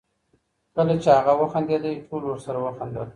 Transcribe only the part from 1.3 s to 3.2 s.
وخندېدی، ټولو ورسره وخندل.